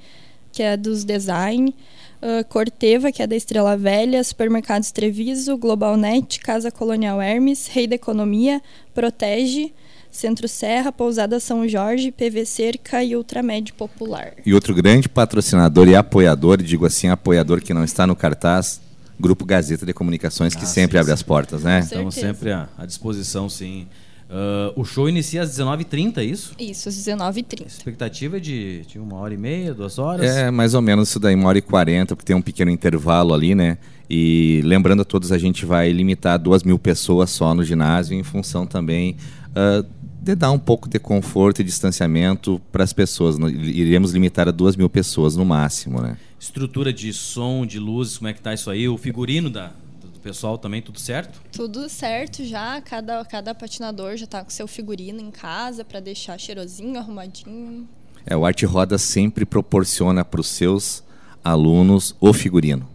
que 0.52 0.62
é 0.62 0.76
dos 0.76 1.05
design, 1.05 1.75
ah, 2.21 2.45
Corteva, 2.45 3.12
que 3.12 3.23
é 3.23 3.26
da 3.26 3.37
Estrela 3.37 3.76
Velha, 3.76 4.23
Supermercados 4.23 4.90
Treviso, 4.90 5.57
Globalnet, 5.57 6.40
Casa 6.40 6.71
Colonial 6.71 7.23
Hermes, 7.23 7.69
Rei 7.69 7.87
da 7.87 7.95
Economia, 7.95 8.61
Protege, 8.95 9.73
Centro 10.11 10.49
Serra, 10.49 10.90
Pousada 10.90 11.38
São 11.38 11.69
Jorge, 11.69 12.11
PV 12.11 12.45
Cerca 12.45 13.05
e 13.05 13.14
Ultramed 13.14 13.73
Popular. 13.75 14.33
E 14.45 14.52
outro 14.52 14.75
grande 14.75 15.09
patrocinador 15.09 15.87
e 15.87 15.95
apoiador, 15.95 16.61
digo 16.61 16.87
assim, 16.87 17.09
apoiador 17.09 17.61
que 17.61 17.75
não 17.75 17.85
está 17.85 18.07
no 18.07 18.17
cartaz, 18.17 18.81
Grupo 19.20 19.44
Gazeta 19.44 19.84
de 19.84 19.92
Comunicações, 19.92 20.54
que 20.54 20.62
Ah, 20.64 20.66
sempre 20.66 20.92
sim, 20.96 21.00
abre 21.00 21.10
sim. 21.10 21.14
as 21.14 21.22
portas, 21.22 21.62
né? 21.62 21.80
Estamos 21.80 22.14
sempre 22.14 22.52
à, 22.52 22.68
à 22.78 22.87
disposição, 22.87 23.48
sim. 23.48 23.87
Ah, 24.30 24.72
o 24.76 24.84
show 24.84 25.08
inicia 25.08 25.42
às 25.42 25.50
19h30, 25.50 26.18
é 26.18 26.25
isso? 26.25 26.52
Isso, 26.58 26.88
às 26.88 26.94
19h30. 26.94 27.62
A 27.62 27.66
expectativa 27.66 28.37
é 28.37 28.40
de, 28.40 28.82
de 28.82 28.98
uma 28.98 29.16
hora 29.16 29.32
e 29.34 29.38
meia, 29.38 29.72
duas 29.75 29.98
horas? 29.98 30.25
É, 30.30 30.50
mais 30.50 30.75
ou 30.75 30.82
menos 30.82 31.08
isso 31.08 31.18
daí, 31.18 31.34
uma 31.34 31.48
hora 31.48 31.58
e 31.58 31.62
quarenta, 31.62 32.14
porque 32.14 32.26
tem 32.26 32.37
um 32.37 32.42
pequeno 32.42 32.70
intervalo 32.70 33.32
ali, 33.32 33.54
né? 33.54 33.78
E 34.10 34.60
lembrando 34.64 35.02
a 35.02 35.04
todos, 35.04 35.32
a 35.32 35.38
gente 35.38 35.66
vai 35.66 35.90
limitar 35.92 36.38
duas 36.38 36.62
mil 36.62 36.78
pessoas 36.78 37.30
só 37.30 37.54
no 37.54 37.62
ginásio, 37.64 38.14
em 38.18 38.22
função 38.22 38.66
também 38.66 39.16
ah, 39.54 39.84
de 40.20 40.34
dar 40.34 40.50
um 40.50 40.58
pouco 40.58 40.88
de 40.88 40.98
conforto 40.98 41.60
e 41.60 41.64
distanciamento 41.64 42.60
para 42.70 42.84
as 42.84 42.92
pessoas. 42.92 43.38
Nós 43.38 43.52
Iremos 43.52 44.12
limitar 44.12 44.46
a 44.48 44.50
duas 44.50 44.76
mil 44.76 44.88
pessoas 44.90 45.37
no 45.37 45.44
máximo, 45.44 46.00
né? 46.02 46.16
Estrutura 46.40 46.92
de 46.92 47.12
som, 47.12 47.66
de 47.66 47.78
luzes, 47.78 48.18
como 48.18 48.28
é 48.28 48.33
que 48.33 48.40
tá 48.40 48.54
isso 48.54 48.71
aí? 48.71 48.88
O 48.88 48.97
figurino 48.97 49.50
da, 49.50 49.73
do, 50.00 50.21
pessoal 50.21 50.57
também 50.57 50.80
tudo 50.80 51.00
certo? 51.00 51.40
Tudo 51.52 51.88
certo 51.88 52.45
já. 52.45 52.80
Cada, 52.80 53.25
cada 53.25 53.54
patinador 53.54 54.16
já 54.16 54.25
está 54.25 54.45
com 54.45 54.50
seu 54.50 54.68
figurino 54.68 55.21
em 55.21 55.30
casa 55.30 55.85
para 55.85 56.00
deixar 56.00 56.38
cheirosinho, 56.38 56.99
arrumadinho. 56.99 57.88
É, 58.25 58.37
o 58.37 58.45
Arte 58.45 58.66
Roda 58.66 58.99
sempre 58.99 59.45
proporciona 59.45 60.25
para 60.25 60.40
os 60.40 60.49
seus 60.49 61.02
alunos 61.42 62.14
o 62.21 62.33
figurino. 62.33 62.88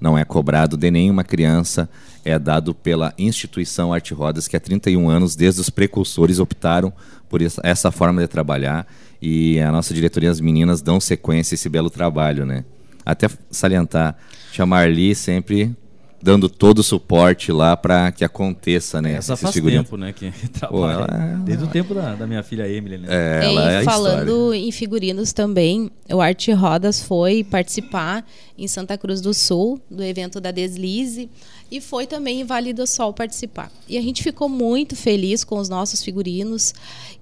Não 0.00 0.16
é 0.16 0.24
cobrado 0.24 0.76
de 0.76 0.90
nenhuma 0.90 1.22
criança, 1.22 1.88
é 2.24 2.38
dado 2.38 2.74
pela 2.74 3.14
instituição 3.18 3.92
Arte 3.92 4.14
Rodas, 4.14 4.48
que 4.48 4.56
há 4.56 4.60
31 4.60 5.08
anos, 5.08 5.36
desde 5.36 5.60
os 5.60 5.70
precursores, 5.70 6.38
optaram 6.38 6.92
por 7.28 7.40
essa 7.42 7.90
forma 7.90 8.20
de 8.22 8.28
trabalhar 8.28 8.86
e 9.20 9.60
a 9.60 9.70
nossa 9.70 9.92
diretoria, 9.92 10.30
as 10.30 10.40
meninas, 10.40 10.80
dão 10.80 10.98
sequência 10.98 11.54
a 11.54 11.56
esse 11.56 11.68
belo 11.68 11.90
trabalho, 11.90 12.46
né? 12.46 12.64
Até 13.10 13.28
salientar, 13.50 14.16
a 14.58 14.66
Marli 14.66 15.14
sempre 15.14 15.74
dando 16.22 16.48
todo 16.48 16.80
o 16.80 16.82
suporte 16.82 17.50
lá 17.50 17.76
para 17.76 18.12
que 18.12 18.24
aconteça, 18.24 19.00
né? 19.00 19.14
Essa 19.14 19.36
faz 19.36 19.54
figurinhas. 19.54 19.84
tempo, 19.84 19.96
né, 19.96 20.12
que 20.12 20.30
trabalha. 20.52 21.06
Pô, 21.06 21.12
ela... 21.12 21.42
Desde 21.44 21.64
o 21.64 21.66
tempo 21.66 21.94
da, 21.94 22.14
da, 22.14 22.26
minha 22.26 22.42
filha 22.42 22.68
Emily, 22.68 22.98
né? 22.98 23.06
É, 23.08 23.44
ela 23.44 23.72
é 23.72 23.80
e 23.80 23.84
falando 23.84 24.52
em 24.52 24.70
figurinos 24.70 25.32
também, 25.32 25.90
o 26.12 26.20
Arte 26.20 26.52
Rodas 26.52 27.02
foi 27.02 27.42
participar 27.42 28.24
em 28.58 28.68
Santa 28.68 28.98
Cruz 28.98 29.20
do 29.20 29.32
Sul 29.32 29.80
do 29.90 30.02
evento 30.02 30.40
da 30.40 30.50
Deslize 30.50 31.30
e 31.70 31.80
foi 31.80 32.06
também 32.06 32.40
em 32.40 32.44
Vale 32.44 32.72
do 32.72 32.86
Sol 32.86 33.14
participar. 33.14 33.70
E 33.88 33.96
a 33.96 34.02
gente 34.02 34.22
ficou 34.22 34.48
muito 34.48 34.94
feliz 34.94 35.42
com 35.42 35.58
os 35.58 35.68
nossos 35.68 36.02
figurinos 36.02 36.74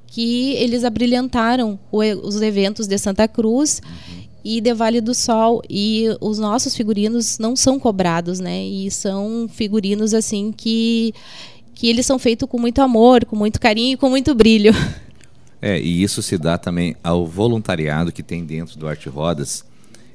que 0.08 0.54
eles 0.54 0.84
abrilhantaram 0.84 1.78
os 1.92 2.40
eventos 2.40 2.86
de 2.86 2.96
Santa 2.98 3.28
Cruz 3.28 3.82
uhum. 3.84 4.17
E 4.48 4.62
de 4.62 4.72
Vale 4.72 5.02
do 5.02 5.14
Sol 5.14 5.60
e 5.68 6.06
os 6.22 6.38
nossos 6.38 6.74
figurinos 6.74 7.38
não 7.38 7.54
são 7.54 7.78
cobrados, 7.78 8.40
né? 8.40 8.64
E 8.64 8.90
são 8.90 9.46
figurinos 9.46 10.14
assim 10.14 10.50
que 10.56 11.12
que 11.74 11.86
eles 11.86 12.06
são 12.06 12.18
feitos 12.18 12.48
com 12.48 12.58
muito 12.58 12.80
amor, 12.80 13.26
com 13.26 13.36
muito 13.36 13.60
carinho 13.60 13.92
e 13.92 13.96
com 13.96 14.08
muito 14.08 14.34
brilho. 14.34 14.72
É, 15.60 15.78
e 15.78 16.02
isso 16.02 16.22
se 16.22 16.38
dá 16.38 16.56
também 16.56 16.96
ao 17.02 17.26
voluntariado 17.26 18.10
que 18.10 18.22
tem 18.22 18.44
dentro 18.44 18.78
do 18.78 18.88
Arte 18.88 19.08
Rodas 19.08 19.64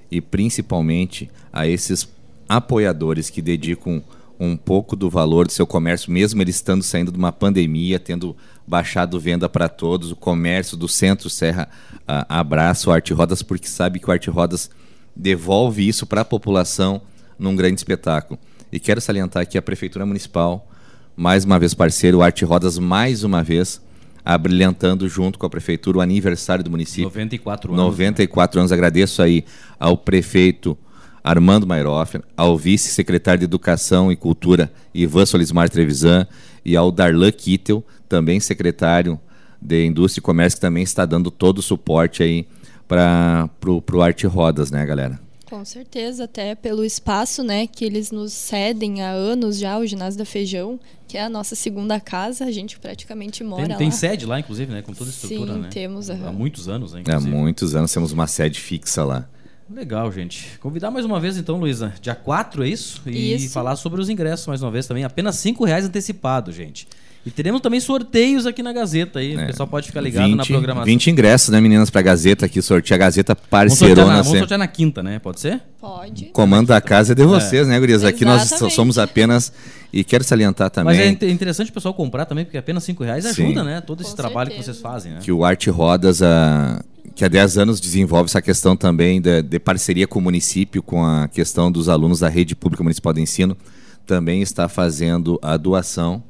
e 0.09 0.19
principalmente 0.19 1.29
a 1.51 1.67
esses 1.67 2.07
apoiadores 2.47 3.29
que 3.29 3.41
dedicam 3.41 4.01
um 4.45 4.57
pouco 4.57 4.95
do 4.95 5.09
valor 5.09 5.45
do 5.45 5.51
seu 5.51 5.65
comércio, 5.65 6.11
mesmo 6.11 6.41
ele 6.41 6.51
estando 6.51 6.83
saindo 6.83 7.11
de 7.11 7.17
uma 7.17 7.31
pandemia, 7.31 7.99
tendo 7.99 8.35
baixado 8.67 9.19
venda 9.19 9.47
para 9.47 9.69
todos, 9.69 10.11
o 10.11 10.15
comércio 10.15 10.77
do 10.77 10.87
Centro 10.87 11.29
Serra 11.29 11.69
uh, 11.93 12.25
abraça 12.27 12.89
o 12.89 12.93
Arte 12.93 13.13
Rodas 13.13 13.41
porque 13.41 13.67
sabe 13.67 13.99
que 13.99 14.09
o 14.09 14.11
Arte 14.11 14.29
Rodas 14.29 14.69
devolve 15.15 15.87
isso 15.87 16.05
para 16.05 16.21
a 16.21 16.25
população 16.25 17.01
num 17.37 17.55
grande 17.55 17.79
espetáculo. 17.79 18.39
E 18.71 18.79
quero 18.79 18.99
salientar 18.99 19.47
que 19.47 19.57
a 19.57 19.61
Prefeitura 19.61 20.05
Municipal, 20.05 20.67
mais 21.15 21.45
uma 21.45 21.59
vez 21.59 21.73
parceiro, 21.73 22.19
o 22.19 22.23
Arte 22.23 22.43
Rodas 22.43 22.79
mais 22.79 23.23
uma 23.23 23.43
vez 23.43 23.81
abrilhantando 24.25 25.07
junto 25.07 25.37
com 25.37 25.45
a 25.45 25.49
Prefeitura 25.49 25.97
o 25.97 26.01
aniversário 26.01 26.63
do 26.63 26.71
município. 26.71 27.03
94 27.03 27.73
anos. 27.73 27.85
94 27.85 28.57
né? 28.57 28.61
anos. 28.61 28.71
Agradeço 28.71 29.21
aí 29.21 29.43
ao 29.79 29.97
prefeito 29.97 30.77
Armando 31.23 31.65
Mairoff, 31.65 32.19
ao 32.35 32.57
vice-secretário 32.57 33.39
de 33.39 33.45
Educação 33.45 34.11
e 34.11 34.15
Cultura 34.15 34.71
Ivan 34.93 35.25
Solismar 35.25 35.69
Trevisan 35.69 36.27
e 36.65 36.75
ao 36.75 36.91
Darlan 36.91 37.31
Kittel, 37.31 37.83
também 38.09 38.39
secretário 38.39 39.19
de 39.61 39.85
Indústria 39.85 40.19
e 40.19 40.23
Comércio, 40.23 40.57
que 40.57 40.61
também 40.61 40.83
está 40.83 41.05
dando 41.05 41.31
todo 41.31 41.59
o 41.59 41.61
suporte 41.61 42.21
aí 42.21 42.45
para 42.87 43.49
o 43.65 44.01
Arte 44.01 44.27
Rodas, 44.27 44.69
né, 44.69 44.85
galera? 44.85 45.19
Com 45.49 45.63
certeza, 45.63 46.23
até 46.23 46.55
pelo 46.55 46.83
espaço, 46.83 47.43
né, 47.43 47.67
que 47.67 47.85
eles 47.85 48.11
nos 48.11 48.33
cedem 48.33 49.03
há 49.03 49.11
anos 49.11 49.59
já, 49.59 49.77
o 49.77 49.85
Ginásio 49.85 50.17
da 50.17 50.25
Feijão, 50.25 50.79
que 51.07 51.17
é 51.17 51.23
a 51.23 51.29
nossa 51.29 51.55
segunda 51.55 51.99
casa, 51.99 52.45
a 52.45 52.51
gente 52.51 52.79
praticamente 52.79 53.43
mora 53.43 53.61
tem, 53.61 53.71
lá. 53.71 53.77
Tem 53.77 53.91
sede 53.91 54.25
lá, 54.25 54.39
inclusive, 54.39 54.71
né, 54.73 54.81
com 54.81 54.93
toda 54.93 55.11
a 55.11 55.13
estrutura, 55.13 55.53
Sim, 55.53 55.59
né? 55.59 55.69
temos. 55.71 56.09
Há 56.09 56.15
muitos 56.31 56.67
anos, 56.67 56.93
né, 56.93 57.01
inclusive. 57.01 57.31
Há 57.31 57.37
muitos 57.37 57.75
anos 57.75 57.93
temos 57.93 58.11
uma 58.11 58.25
sede 58.25 58.59
fixa 58.59 59.03
lá. 59.05 59.29
Legal, 59.73 60.11
gente. 60.11 60.59
Convidar 60.59 60.91
mais 60.91 61.03
uma 61.03 61.19
vez, 61.19 61.35
então, 61.35 61.57
Luísa, 61.57 61.93
dia 61.99 62.13
4, 62.13 62.63
é 62.63 62.69
isso? 62.69 63.01
E 63.07 63.33
isso. 63.33 63.51
falar 63.51 63.75
sobre 63.75 63.99
os 63.99 64.07
ingressos 64.07 64.45
mais 64.45 64.61
uma 64.61 64.69
vez 64.69 64.85
também. 64.85 65.03
Apenas 65.03 65.35
5 65.37 65.65
reais 65.65 65.83
antecipado, 65.83 66.51
gente. 66.51 66.87
E 67.25 67.31
teremos 67.31 67.61
também 67.61 67.79
sorteios 67.79 68.45
aqui 68.45 68.61
na 68.61 68.71
Gazeta 68.71 69.19
aí. 69.19 69.33
É. 69.33 69.43
O 69.43 69.47
pessoal 69.47 69.67
pode 69.67 69.87
ficar 69.87 70.01
ligado 70.01 70.25
20, 70.25 70.37
na 70.37 70.45
programação. 70.45 70.85
20 70.85 71.09
ingressos, 71.09 71.49
né, 71.49 71.59
meninas, 71.59 71.89
pra 71.89 72.01
Gazeta 72.01 72.45
aqui. 72.45 72.61
Sortear 72.61 72.99
a 72.99 73.05
Gazeta 73.05 73.35
parceirona. 73.35 73.67
Vamos 73.67 73.77
sortear, 73.79 74.07
na, 74.07 74.21
vamos 74.21 74.39
sortear 74.39 74.59
na 74.59 74.67
quinta, 74.67 75.01
né? 75.01 75.19
Pode 75.19 75.39
ser? 75.39 75.61
Pode. 75.79 76.25
comando 76.25 76.67
da 76.67 76.79
casa 76.79 77.13
é 77.13 77.15
de 77.15 77.23
vocês, 77.23 77.65
é. 77.65 77.71
né, 77.71 77.79
Gurias? 77.79 78.03
Aqui 78.03 78.25
nós 78.25 78.49
somos 78.71 78.99
apenas. 78.99 79.51
E 79.91 80.03
quero 80.03 80.23
salientar 80.23 80.69
também. 80.69 80.97
Mas 80.97 81.21
é 81.21 81.31
interessante 81.31 81.69
o 81.69 81.73
pessoal 81.73 81.93
comprar 81.93 82.25
também, 82.25 82.43
porque 82.45 82.57
apenas 82.57 82.83
5 82.83 83.03
reais 83.03 83.25
ajuda, 83.25 83.61
Sim. 83.61 83.65
né? 83.65 83.79
Todo 83.79 84.01
esse 84.01 84.11
Com 84.11 84.17
trabalho 84.17 84.49
certeza. 84.49 84.71
que 84.71 84.77
vocês 84.77 84.81
fazem, 84.81 85.13
né? 85.13 85.19
Que 85.21 85.31
o 85.31 85.45
Arte 85.45 85.69
Rodas, 85.69 86.21
a, 86.21 86.83
que 87.15 87.23
há 87.23 87.27
10 87.27 87.57
anos 87.57 87.79
desenvolve 87.79 88.29
essa 88.29 88.41
questão 88.41 88.75
também 88.75 89.21
de, 89.21 89.41
de 89.41 89.59
parceria 89.59 90.07
com 90.07 90.19
o 90.19 90.21
município, 90.21 90.81
com 90.81 91.05
a 91.05 91.27
questão 91.27 91.71
dos 91.71 91.89
alunos 91.89 92.19
da 92.19 92.29
rede 92.29 92.55
pública 92.55 92.83
municipal 92.83 93.13
de 93.13 93.21
ensino, 93.21 93.57
também 94.05 94.41
está 94.41 94.67
fazendo 94.67 95.39
a 95.41 95.55
doação 95.57 96.23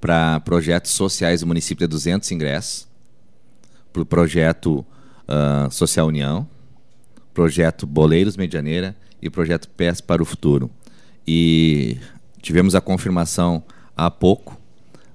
para 0.00 0.40
projetos 0.40 0.92
sociais 0.92 1.40
do 1.40 1.46
município 1.46 1.86
de 1.86 1.90
200 1.90 2.30
ingressos, 2.32 2.88
para 3.92 4.02
o 4.02 4.06
projeto 4.06 4.84
uh, 5.26 5.70
Social 5.70 6.06
União, 6.06 6.46
projeto 7.34 7.86
Boleiros 7.86 8.36
Medianeira 8.36 8.96
e 9.20 9.28
projeto 9.28 9.68
Pés 9.68 10.00
para 10.00 10.22
o 10.22 10.26
Futuro. 10.26 10.70
E 11.26 11.98
tivemos 12.40 12.74
a 12.74 12.80
confirmação 12.80 13.62
há 13.96 14.10
pouco 14.10 14.56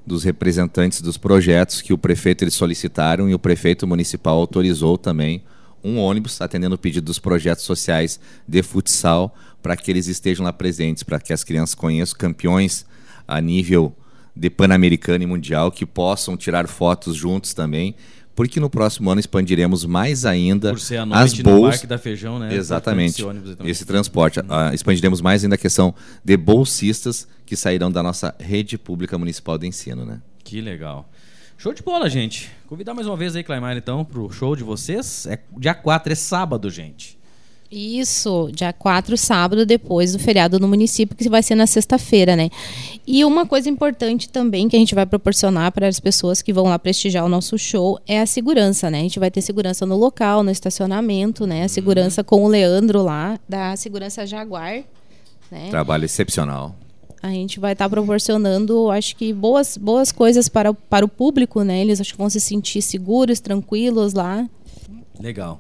dos 0.06 0.24
representantes 0.24 1.02
dos 1.02 1.18
projetos 1.18 1.82
que 1.82 1.94
o 1.94 1.98
prefeito 1.98 2.44
eles 2.44 2.54
solicitaram 2.54 3.30
e 3.30 3.34
o 3.34 3.40
prefeito 3.40 3.88
municipal 3.88 4.38
autorizou 4.38 4.98
também 4.98 5.44
um 5.84 5.98
ônibus 5.98 6.40
atendendo 6.42 6.76
o 6.76 6.78
pedido 6.78 7.06
dos 7.06 7.20
projetos 7.20 7.66
sociais 7.66 8.20
de 8.48 8.64
futsal 8.64 9.36
para 9.62 9.76
que 9.76 9.92
eles 9.92 10.08
estejam 10.08 10.46
lá 10.46 10.54
presentes, 10.54 11.04
para 11.04 11.20
que 11.20 11.34
as 11.34 11.44
crianças 11.44 11.76
conheçam 11.76 12.18
campeões 12.18 12.86
a 13.28 13.40
nível 13.40 13.96
de 14.36 14.50
Pan-Americano 14.50 15.24
e 15.24 15.28
Mundial 15.28 15.72
que 15.72 15.86
possam 15.86 16.36
tirar 16.36 16.68
fotos 16.68 17.16
juntos 17.16 17.54
também, 17.54 17.96
porque 18.36 18.60
no 18.60 18.70
próximo 18.70 19.10
ano 19.10 19.20
expandiremos 19.20 19.86
mais 19.86 20.26
ainda 20.26 20.72
Por 20.72 20.80
ser 20.80 20.98
a 20.98 21.06
noite 21.06 21.24
as 21.24 21.40
bolsas 21.40 21.84
da 21.84 21.98
Feijão, 21.98 22.40
né? 22.40 22.54
Exatamente. 22.54 23.22
Esse, 23.22 23.70
esse 23.70 23.86
transporte. 23.86 24.40
Uh, 24.40 24.74
expandiremos 24.74 25.22
mais 25.22 25.44
ainda 25.44 25.56
a 25.56 25.58
questão 25.58 25.94
de 26.24 26.36
bolsistas 26.36 27.28
que 27.46 27.56
sairão 27.56 27.92
da 27.92 28.02
nossa 28.02 28.34
rede 28.40 28.78
pública 28.78 29.18
municipal 29.18 29.58
de 29.58 29.68
ensino, 29.68 30.06
né? 30.06 30.22
Que 30.44 30.62
legal. 30.62 31.10
Show 31.58 31.74
de 31.74 31.82
bola, 31.82 32.10
gente. 32.10 32.52
Convidar 32.68 32.94
mais 32.94 33.08
uma 33.08 33.16
vez 33.16 33.36
aí, 33.36 33.44
Claimar, 33.44 33.78
então, 33.78 34.04
pro 34.04 34.30
show 34.32 34.56
de 34.56 34.64
vocês. 34.64 35.26
É 35.28 35.40
dia 35.58 35.74
4, 35.74 36.12
é 36.12 36.16
sábado, 36.16 36.70
gente. 36.70 37.18
Isso, 37.76 38.52
dia 38.54 38.72
4, 38.72 39.18
sábado, 39.18 39.66
depois 39.66 40.14
do 40.14 40.20
feriado 40.20 40.60
no 40.60 40.68
município, 40.68 41.18
que 41.18 41.28
vai 41.28 41.42
ser 41.42 41.56
na 41.56 41.66
sexta-feira, 41.66 42.36
né? 42.36 42.52
E 43.08 43.26
uma 43.26 43.48
coisa 43.48 43.68
importante 43.68 44.30
também 44.30 44.70
que 44.70 44.76
a 44.76 44.80
gente 44.80 44.94
vai 44.94 45.08
proporcionar 45.08 45.72
para 45.72 45.88
as 45.88 46.00
pessoas 46.00 46.40
que 46.40 46.54
vão 46.54 46.66
lá 46.66 46.78
prestigiar 46.78 47.26
o 47.26 47.30
nosso 47.30 47.58
show 47.58 48.00
é 48.06 48.22
a 48.22 48.28
segurança, 48.28 48.92
né? 48.92 49.00
A 49.00 49.02
gente 49.02 49.20
vai 49.20 49.32
ter 49.32 49.42
segurança 49.42 49.88
no 49.88 49.98
local, 49.98 50.44
no 50.44 50.52
estacionamento, 50.52 51.48
né? 51.48 51.64
A 51.64 51.68
segurança 51.68 52.24
com 52.24 52.44
o 52.44 52.48
Leandro 52.48 53.02
lá, 53.02 53.40
da 53.50 53.76
Segurança 53.76 54.24
Jaguar. 54.24 54.84
Né? 55.50 55.70
Trabalho 55.72 56.06
excepcional. 56.06 56.76
A 57.24 57.30
gente 57.30 57.60
vai 57.60 57.74
estar 57.74 57.86
tá 57.86 57.90
proporcionando, 57.90 58.92
acho 58.92 59.16
que, 59.16 59.34
boas, 59.34 59.78
boas 59.78 60.12
coisas 60.12 60.48
para, 60.48 60.76
para 60.76 61.04
o 61.04 61.10
público, 61.10 61.64
né? 61.64 61.82
Eles 61.82 62.00
acho 62.00 62.12
que 62.12 62.20
vão 62.20 62.30
se 62.30 62.40
sentir 62.40 62.84
seguros, 62.84 63.40
tranquilos 63.40 64.14
lá. 64.14 64.48
Legal. 65.20 65.60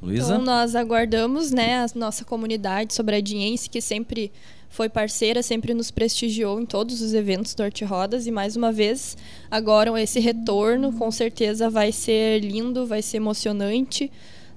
Luísa? 0.00 0.34
Então, 0.34 0.44
nós 0.44 0.74
aguardamos 0.74 1.50
né, 1.50 1.84
a 1.84 1.86
nossa 1.94 2.24
comunidade 2.24 2.94
sobradiense, 2.94 3.68
que 3.68 3.80
sempre 3.80 4.30
foi 4.68 4.88
parceira, 4.88 5.42
sempre 5.42 5.74
nos 5.74 5.90
prestigiou 5.90 6.60
em 6.60 6.66
todos 6.66 7.00
os 7.00 7.14
eventos 7.14 7.54
do 7.54 7.62
Arte 7.62 7.84
Rodas. 7.84 8.26
E 8.26 8.30
mais 8.30 8.56
uma 8.56 8.70
vez, 8.70 9.16
agora 9.50 10.00
esse 10.00 10.20
retorno, 10.20 10.92
com 10.92 11.10
certeza 11.10 11.70
vai 11.70 11.90
ser 11.90 12.40
lindo, 12.40 12.86
vai 12.86 13.02
ser 13.02 13.16
emocionante. 13.16 14.10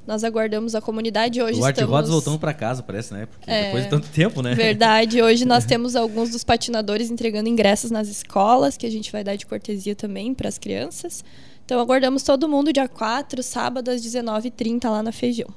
Nós 0.06 0.24
aguardamos 0.24 0.74
a 0.74 0.82
comunidade 0.82 1.42
hoje. 1.42 1.60
O 1.60 1.64
Arte 1.64 1.78
estamos... 1.78 1.96
Rodas 1.96 2.10
voltando 2.10 2.40
para 2.40 2.54
casa, 2.54 2.82
parece, 2.82 3.14
né? 3.14 3.28
Porque 3.28 3.50
é, 3.50 3.66
depois 3.66 3.84
de 3.84 3.90
tanto 3.90 4.08
tempo, 4.10 4.42
né? 4.42 4.56
Verdade. 4.56 5.22
Hoje 5.24 5.46
nós 5.46 5.64
temos 5.64 5.96
alguns 5.96 6.32
dos 6.32 6.44
patinadores 6.44 7.12
entregando 7.12 7.48
ingressos 7.48 7.92
nas 7.92 8.08
escolas, 8.08 8.76
que 8.76 8.86
a 8.88 8.90
gente 8.90 9.12
vai 9.12 9.24
dar 9.24 9.36
de 9.36 9.46
cortesia 9.46 9.96
também 9.96 10.34
para 10.34 10.50
as 10.50 10.58
crianças. 10.58 11.24
Então 11.72 11.80
aguardamos 11.80 12.22
todo 12.22 12.50
mundo 12.50 12.74
dia 12.74 12.86
4, 12.86 13.42
sábado 13.42 13.92
às 13.92 14.02
19h30 14.02 14.90
lá 14.90 15.02
na 15.02 15.14
Feijão. 15.14 15.48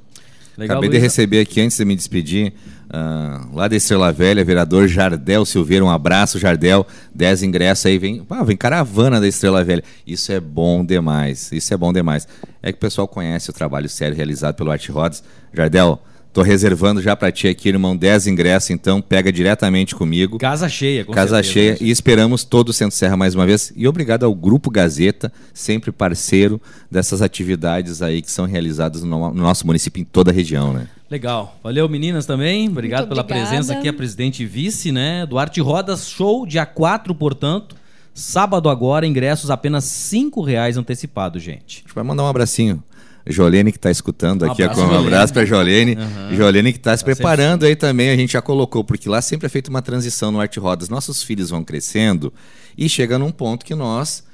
Legal, 0.57 0.77
Acabei 0.77 0.89
Luiz. 0.89 1.01
de 1.01 1.05
receber 1.05 1.41
aqui, 1.41 1.61
antes 1.61 1.77
de 1.77 1.85
me 1.85 1.97
despedir, 1.97 2.53
uh, 2.85 3.53
lá 3.53 3.67
da 3.67 3.75
Estrela 3.75 4.13
Velha, 4.13 4.45
vereador 4.45 4.87
Jardel 4.87 5.45
Silveira. 5.45 5.85
Um 5.85 5.91
abraço, 5.91 6.39
Jardel. 6.39 6.87
10 7.13 7.43
ingressos 7.43 7.87
aí, 7.87 7.99
vem, 7.99 8.25
ah, 8.31 8.45
vem 8.45 8.57
caravana 8.57 9.21
da 9.21 9.27
Estrela 9.27 9.65
Velha. 9.65 9.83
Isso 10.07 10.31
é 10.31 10.39
bom 10.39 10.87
demais. 10.87 11.51
Isso 11.51 11.75
é 11.75 11.77
bom 11.77 11.93
demais. 11.93 12.29
É 12.63 12.71
que 12.71 12.77
o 12.77 12.81
pessoal 12.81 13.09
conhece 13.09 13.51
o 13.51 13.53
trabalho 13.53 13.89
sério 13.89 14.17
realizado 14.17 14.55
pelo 14.55 14.71
Arte 14.71 14.93
Rodas. 14.93 15.21
Jardel, 15.53 16.01
Tô 16.35 16.43
reservando 16.43 17.01
já 17.01 17.15
para 17.15 17.31
ti 17.31 17.47
aqui, 17.47 17.69
irmão, 17.69 17.97
10 17.97 18.27
ingressos, 18.27 18.71
então 18.71 19.01
pega 19.01 19.31
diretamente 19.31 19.95
comigo. 19.95 20.37
Casa 20.37 20.69
cheia, 20.69 21.05
com 21.05 21.13
Casa 21.13 21.37
certeza, 21.37 21.53
cheia 21.53 21.71
né? 21.75 21.79
e 21.81 21.93
esperamos 21.93 22.43
todo 22.43 22.71
o 22.71 22.73
Centro 22.73 22.97
Serra 22.97 23.17
mais 23.17 23.37
uma 23.37 23.47
vez. 23.47 23.73
E 23.77 23.87
obrigado 23.87 24.25
ao 24.25 24.35
Grupo 24.35 24.69
Gazeta, 24.69 25.33
sempre 25.53 25.93
parceiro 25.93 26.61
dessas 26.91 27.23
atividades 27.23 28.03
aí 28.03 28.21
que 28.21 28.33
são 28.33 28.47
realizadas 28.47 29.05
no, 29.05 29.33
no 29.33 29.43
nosso 29.43 29.65
município 29.65 30.01
em 30.01 30.05
toda 30.05 30.33
a 30.33 30.35
região, 30.35 30.73
né? 30.73 30.89
Legal. 31.09 31.57
Valeu, 31.63 31.89
meninas, 31.89 32.27
também. 32.27 32.69
Obrigado 32.69 33.07
pela 33.07 33.23
presença 33.23 33.73
aqui, 33.73 33.87
a 33.87 33.93
presidente 33.93 34.43
e 34.43 34.47
vice, 34.47 34.91
né? 34.91 35.25
Duarte 35.27 35.61
Rodas, 35.61 36.09
show, 36.09 36.45
dia 36.45 36.67
4, 36.67 37.15
portanto. 37.15 37.77
Sábado 38.13 38.69
agora, 38.69 39.07
ingressos 39.07 39.53
apenas 39.53 39.85
cinco 39.85 40.43
reais 40.43 40.77
antecipado, 40.77 41.39
gente. 41.39 41.79
A 41.79 41.81
gente 41.83 41.95
vai 41.95 42.03
mandar 42.03 42.25
um 42.25 42.29
abracinho. 42.29 42.83
Jolene 43.27 43.73
que 43.73 43.79
está 43.79 43.91
escutando 43.91 44.43
Um 44.43 44.51
aqui, 44.53 44.63
abraço, 44.63 44.83
um 44.83 44.99
abraço 44.99 45.33
para 45.33 45.45
Jolene. 45.45 45.97
Aham. 45.97 46.35
Jolene 46.35 46.73
que 46.73 46.79
está 46.79 46.97
se 46.97 47.05
Tá 47.05 47.11
sempre 47.11 47.15
preparando 47.17 47.65
aí 47.65 47.75
também, 47.75 48.11
a 48.11 48.17
gente 48.17 48.33
já 48.35 48.43
colocou, 48.43 48.85
porque 48.85 49.09
lá 49.09 49.23
sempre 49.23 49.47
é 49.47 49.49
feita 49.49 49.71
uma 49.71 49.81
transição 49.83 50.31
no 50.31 50.41
Arte 50.41 50.59
Rodas. 50.59 50.89
Nossos 50.89 51.23
filhos 51.23 51.51
vão 51.51 51.65
crescendo 51.65 52.33
e 52.77 52.89
chega 52.89 53.19
num 53.19 53.31
ponto 53.31 53.65
que 53.65 53.75
nós 53.75 54.25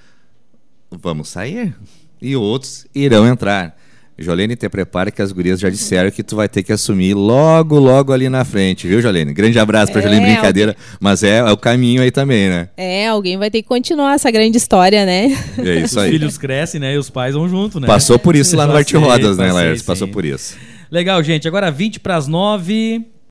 vamos 0.90 1.28
sair 1.28 1.74
e 2.20 2.34
outros 2.36 2.86
irão 2.94 3.26
entrar. 3.26 3.76
Jolene, 4.20 4.54
te 4.54 4.68
prepara 4.68 5.10
que 5.10 5.22
as 5.22 5.32
gurias 5.32 5.58
já 5.58 5.70
disseram 5.70 6.10
que 6.10 6.22
tu 6.22 6.36
vai 6.36 6.46
ter 6.48 6.62
que 6.62 6.72
assumir 6.72 7.14
logo, 7.14 7.78
logo 7.78 8.12
ali 8.12 8.28
na 8.28 8.44
frente, 8.44 8.86
viu, 8.86 9.00
Jolene? 9.00 9.32
Grande 9.32 9.58
abraço 9.58 9.90
pra 9.90 10.00
É, 10.00 10.04
Jolene, 10.04 10.26
brincadeira, 10.26 10.76
mas 11.00 11.22
é, 11.22 11.38
é 11.38 11.50
o 11.50 11.56
caminho 11.56 12.02
aí 12.02 12.10
também, 12.10 12.48
né? 12.50 12.68
É, 12.76 13.08
alguém 13.08 13.38
vai 13.38 13.50
ter 13.50 13.62
que 13.62 13.68
continuar 13.68 14.14
essa 14.14 14.30
grande 14.30 14.58
história, 14.58 15.06
né? 15.06 15.34
É 15.58 15.74
isso 15.76 15.96
Os 15.98 16.04
aí. 16.04 16.10
filhos 16.10 16.36
crescem, 16.36 16.78
né? 16.80 16.94
E 16.94 16.98
os 16.98 17.08
pais 17.08 17.34
vão 17.34 17.48
junto, 17.48 17.80
né? 17.80 17.86
Passou 17.86 18.18
por 18.18 18.36
isso 18.36 18.54
lá 18.56 18.66
no 18.66 18.76
Arte 18.76 18.92
Passei, 18.92 19.08
Rodas, 19.08 19.38
né, 19.38 19.50
Laércio? 19.52 19.86
Passou 19.86 20.06
por 20.06 20.24
isso. 20.24 20.54
Legal, 20.90 21.22
gente. 21.22 21.46
Agora 21.48 21.70
20 21.70 22.00
para 22.00 22.16
as 22.16 22.26
9. 22.26 23.06